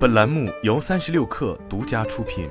[0.00, 2.48] 本栏目由三十六氪独家出品。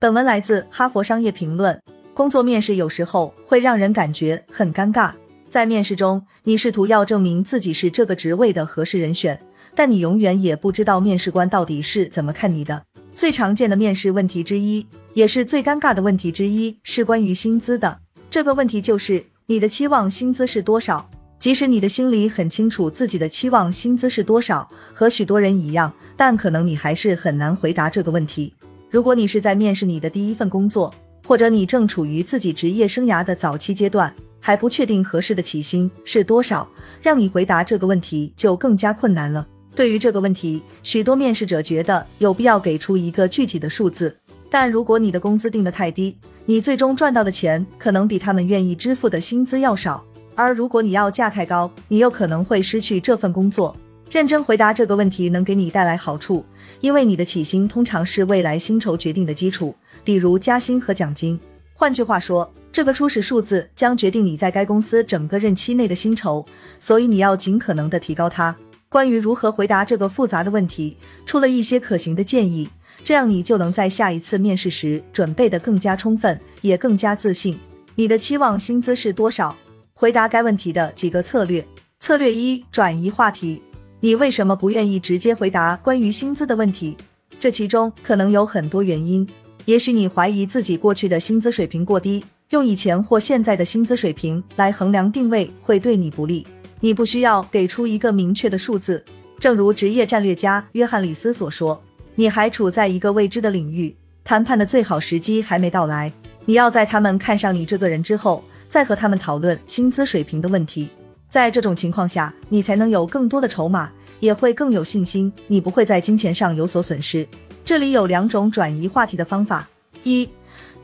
[0.00, 1.76] 本文来自《哈佛商业评论》。
[2.14, 5.12] 工作面试有时候会让人感觉很尴尬。
[5.50, 9.38] 在面试中，你试图要证明自己是这个职位的合适人选，
[9.74, 12.86] 但你永远也不知道面试官到底是怎么看你的。
[13.14, 18.00] 最常见的面试问题之一，也是最尴尬的问题之一，是关于薪资的。
[18.30, 21.10] 这个问题就是你的期望薪资是多少？
[21.44, 28.54] 即使你的心里很清楚自己的期望薪资是多少，和许多人一样，但可能你还是很难回答这个问题。
[28.88, 30.94] 如果你是在面试你的第一份工作，
[31.26, 36.66] 或者你正处于自己职业生涯的早期阶段，还不确定合适的起薪是多少，
[37.02, 39.46] 让你回答这个问题就更加困难了。
[39.74, 44.16] 对于这个问题，许多面试者觉得有必要给出一个具体的数字。
[44.48, 46.16] 但如果你的工资定得太低，
[46.46, 50.02] 你最终赚到的钱可能比他们愿意支付的薪资要少。
[50.34, 53.76] 而如果你要价太高，你又可能会失去这份工作。
[54.10, 56.44] 认真回答这个问题能给你带来好处，
[56.80, 59.74] 因为你的起薪通常是未来薪酬决定的基础。
[60.04, 61.40] 比如加薪和奖金，
[61.72, 66.44] 换句话说，这个初始数字将决定你在该公司整个任期内的薪酬，
[66.78, 68.54] 所以你要尽可能的提高它。
[68.88, 70.96] 关于如何回答这个复杂的问题，
[71.26, 72.68] 出了一些可行的建议，
[73.02, 77.58] 这样你就能在下一次面试时准备的更加充分，也更加自信。
[77.96, 79.56] 你的期望薪资是多少？
[79.96, 81.64] 回答该问题的几个策略：
[82.00, 83.62] 策略一，转移话题。
[84.00, 86.96] 你为什么不愿意直接回答关于薪资的问题？
[87.38, 89.26] 这其中可能有很多原因。
[89.66, 96.44] 也许你怀疑自己过去的薪资水平过低，用以前或现在的薪资水平来衡量定位会对你不利。
[96.80, 99.02] 你不需要给出一个明确的数字，
[99.38, 101.80] 正如职业战略家约翰里斯所说，
[102.16, 106.12] 你还处在一个未知的领域，谈判的最好时机还没到来。
[106.46, 108.44] 你要在他们看上你这个人之后，
[108.74, 110.88] 再和他们讨论薪资水平的问题。
[111.30, 117.24] 在这种情况下，你才能有更多的筹码，也会更有信心，你不会在金钱上有所损失。
[117.64, 119.68] 这里有两种转移话题的方法：
[120.02, 120.28] 一、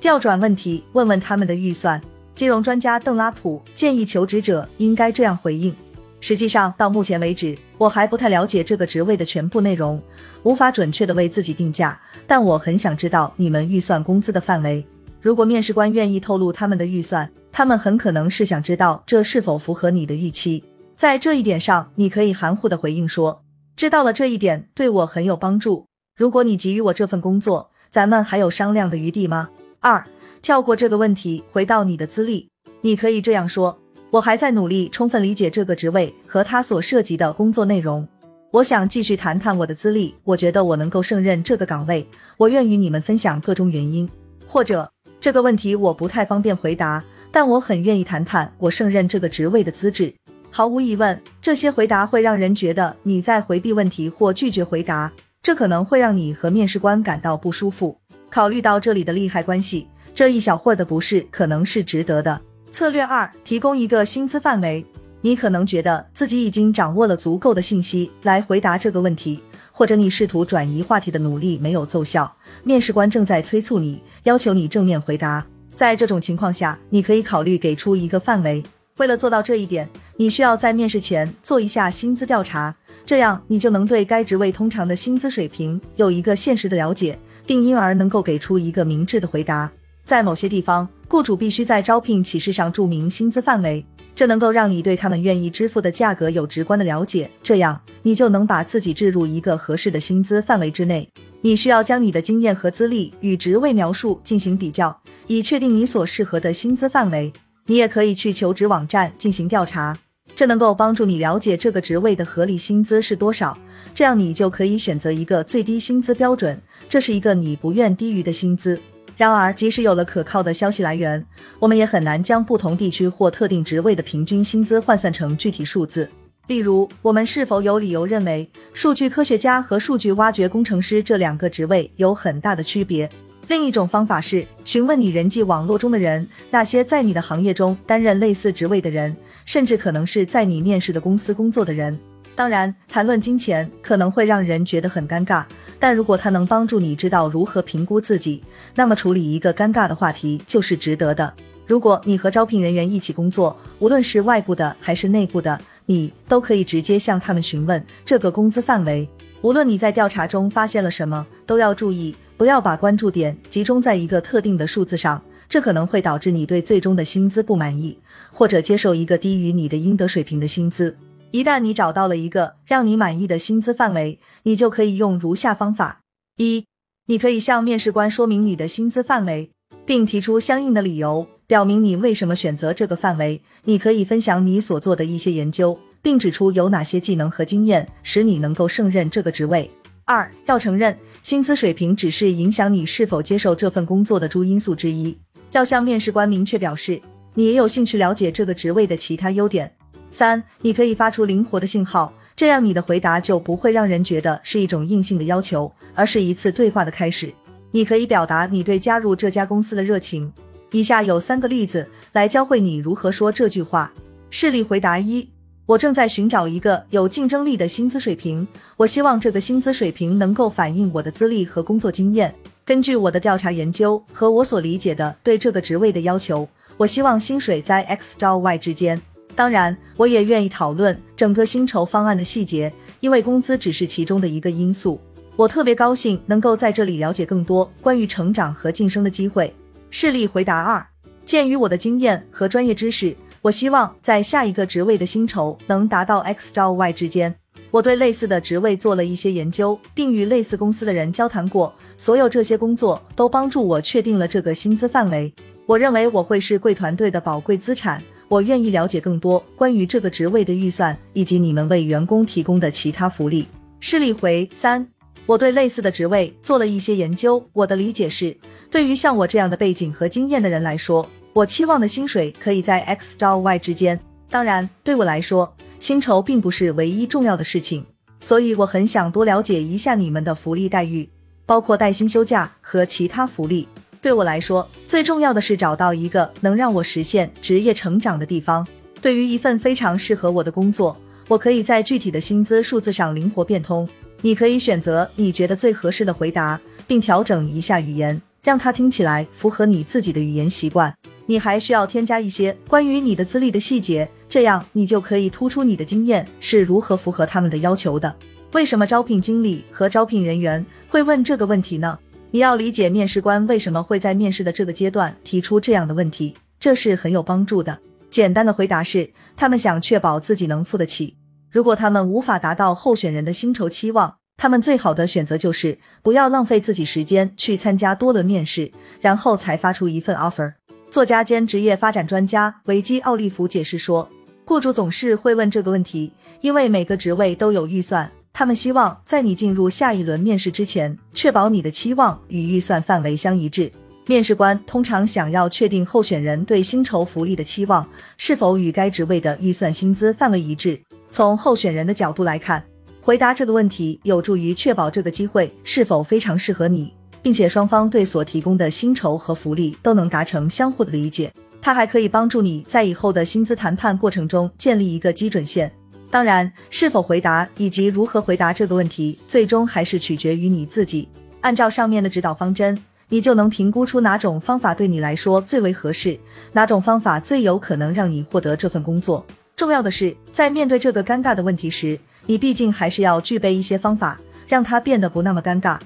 [0.00, 2.00] 调转问题，问问他们的预算。
[2.32, 5.74] 金融专家邓拉普建议求职者应该这样回应：
[6.20, 10.00] 实际上，到目前为止，我还不太了解这个职位的全部内容，
[10.44, 12.00] 无法准确的为自己定价。
[12.28, 14.86] 但我很想知道你们预算工资的范围。
[15.20, 20.64] 如果面试官愿意透露他们的预算，他们很可能是想知道这是否符合你的预期。
[20.96, 23.42] 在这一点上，你可以含糊的回应说
[23.76, 25.86] ：“知道了这一点，对我很有帮助。”
[26.16, 29.50] 如果你给予我这份工作，咱们还有商量的余地吗？
[29.80, 30.06] 二，
[30.40, 32.48] 跳过这个问题，回到你的资历，
[32.80, 33.78] 你可以这样说：
[34.12, 38.06] 我还在努力充分理解这个职位和他所涉及的工作内容。
[38.52, 42.06] 我想继续谈谈我的资历，我觉得我能够胜任这个岗位。
[42.36, 44.08] 我愿与你们分享各种原因。
[44.46, 50.14] 或者这个问题我不太方便回答，但我很愿意谈谈我胜任这个职位的资质。
[50.50, 55.12] 毫无疑问，这些回答会让人觉得你在回避问题或拒绝回答。
[55.42, 57.98] 这可能会让你和面试官感到不舒服。
[58.30, 62.40] 考虑到这里的利害关系，这一小会的不适可能是值得的。
[62.70, 64.84] 策略二：提供一个薪资范围。
[65.22, 69.42] 你可能觉得自己已经掌握了足够的信息来回答这个问题，
[69.80, 72.30] 或者你试图转移话题的努力没有奏效，
[72.64, 75.46] 面试官正在催促你，要求你正面回答。
[75.74, 78.62] 在这种情况下，你可以考虑给出一个范围。
[78.98, 82.76] 为了做到这一点，你需要在面试前做一下薪资调查。
[83.06, 89.72] 这样，你就能对该职位通常的薪资水平有一个现实的了解，并因而能够给出一个明智的回答。
[90.04, 93.82] 在某些地方，雇主必须在招聘启事上注明薪资范围，
[94.20, 97.30] 这能够让你对他们愿意支付的价格有直观的了解。
[97.42, 101.08] 这样，你就能把自己置入一个合适的薪资范围之内。
[101.40, 107.32] 你需要将你的经验和资历与职位描述进行比较，以确定你所适合的薪资范围。
[107.64, 109.96] 你也可以去求职网站进行调查。
[110.36, 113.56] 这能够帮助你了解这个职位的合理薪资是多少，
[113.94, 116.60] 这样你就可以选择一个最低薪资标准，
[116.90, 118.78] 这是一个你不愿低于的薪资。
[119.20, 121.22] 然而，即使有了可靠的消息来源，
[121.58, 126.08] 我们也很难将不同地区或特定职位的平均薪资换算成具体数字。
[126.46, 133.10] 例如，我们是否有理由认为数据科学家和数据挖掘工程师这两个职位有很大的区别？
[133.48, 139.14] 另一种方法是询问你人际网络中的人，那些在你的行业中担任类似职位的人。
[139.44, 141.98] 甚至可能是在你面试的公司工作的人。
[142.40, 145.44] 当然，谈论金钱可能会让人觉得很尴尬，
[145.78, 148.42] 但如果它能帮助你知道如何评估自己，
[148.74, 151.34] 那么处理一个尴尬的话题就是值得的。
[151.66, 159.06] 如果你和招聘人员一起工作，无论是外部的还是内部的，你都可以直接向他们询问这个工资范围。
[159.42, 165.20] 无论你在调查中发现了什么，都要注意不要把关注点集中在一个特定的数字上。
[165.46, 167.98] 这可能会导致你对最终的薪资不满意，
[168.32, 170.96] 或者接受一个低于你的应得水平的薪资。
[171.32, 176.00] 一旦你找到了一个让你满意的薪资范围，你就可以用如下方法：
[176.36, 176.66] 一，
[177.06, 179.52] 你可以向面试官说明你的薪资范围，
[179.86, 183.42] 并提出相应的理由，表明你为什么选择这个范围。
[183.64, 189.70] 你可以分享你所做的一些研究，并指出有哪些技能和经验使你能够胜任这个职位。
[190.06, 195.16] 二，要承认薪资水平只是影响你是否接受这份工作的诸因素之一，
[195.52, 197.00] 要向面试官明确表示
[197.34, 199.76] 你也有兴趣了解这个职位的其他优点。
[200.10, 207.32] 三，你可以发出灵活的信号，这样你的回答就不会让人觉得是一种硬性的要求，而是一次对话的开始。
[207.70, 210.32] 你可以表达你对加入这家公司的热情。
[210.72, 213.92] 以下有三个例子来教会你如何说这句话。
[214.30, 215.28] 事例回答一：
[215.66, 218.46] 我正在寻找一个有竞争力的薪资水平，
[218.76, 222.34] 我希望这个薪资水平能够反映我的资历和工作经验。
[222.64, 229.00] 根据我的调查研究和我所理解的对这个职位的要求，我希望薪水在 X 到 Y 之间。
[229.40, 232.70] 当然，我也愿意讨论整个薪酬方案的细节，
[233.00, 235.00] 因为工资只是其中的一个因素。
[235.34, 239.50] 我特别高兴能够在这里了解更多关于成长和晋升的机会。
[239.88, 240.86] 事例回答二：
[241.24, 247.34] 鉴于我的经验和专业知识，我希望在下一个职位的薪酬能达到 X 到 Y 之间。
[247.70, 251.74] 我对类似的职位做了一些研究，并与类似公司的人交谈过。
[251.96, 255.32] 所有这些工作都帮助我确定了这个薪资范围。
[255.64, 258.02] 我认为我会是贵团队的宝贵资产。
[258.30, 263.44] 我愿意了解更多关于这个职位的预算以及你们为员工提供的其他福利。
[263.80, 264.86] 事例回三，
[265.26, 267.44] 我对类似的职位做了一些研究。
[267.52, 268.36] 我的理解是，
[268.70, 273.98] 对于像我这样的背景和经验的人来说，我期望的薪水可以在 X 到 Y 之间。
[274.30, 277.84] 当然，对我来说，薪酬并不是唯一重要的事情，
[278.20, 281.10] 所以我很想多了解一下你们的福利待遇，
[281.46, 283.66] 包括带薪休假和其他福利。
[284.02, 288.66] 对我来说，最重要的是找到一个能让我实现职业成长的地方。
[289.02, 290.96] 对于一份非常适合我的工作，
[291.28, 293.86] 我可以在具体的薪资数字上灵活变通。
[294.22, 300.94] 你可以选择你觉得最合适的回答，并调整一下语言，让它听起来符合你自己的语言习惯。
[301.26, 308.14] 你还需要添加一些关于你的资历的细节，这样你就可以突出你的经验是如何符合他们的要求的。
[308.52, 311.98] 为什么招聘经理和招聘人员会问这个问题呢？
[312.32, 317.80] 你要理解面试官为什么会在面试的这个阶段提出这样的问题，这是很有帮助的。
[318.08, 321.16] 简单的回答是，他们想确保自己能付得起。
[321.50, 330.52] 如果他们无法达到候选人的薪酬期望，他们最好的选择就是不要浪费自己时间去参加多轮面试，然后才发出一份 offer。
[330.88, 334.08] 作家兼职业发展专家维基·奥利弗解释说，
[334.44, 338.10] 雇主总是会问这个问题，因为每个职位都有预算。
[338.40, 343.70] 他们希望在你进入下一轮面试之前，确保你的期望与预算范围相一致。
[344.06, 350.80] 面试官通常想要确定候选人对薪酬福利的期望是否与该职位的预算薪资范围一致。
[351.10, 352.64] 从候选人的角度来看，
[353.02, 361.30] 回答这个问题有助于确保这个机会是否非常适合你，并且双方对所提供的薪酬和福利都能达成相互的理解。
[361.60, 365.70] 它还可以帮助你在以后的薪资谈判过程中建立一个基准线。
[366.10, 371.08] 当然，是否回答以及如何回答这个问题，最终还是取决于你自己。
[371.40, 372.76] 按照上面的指导方针，
[373.08, 376.18] 你就能评估出哪种方法对你来说最为合适，
[376.52, 379.24] 哪种方法最有可能让你获得这份工作。
[379.56, 385.78] 重要的是，在面对这个尴尬的问题时，你毕竟还是要具备一些方法，让它变得不那么尴尬。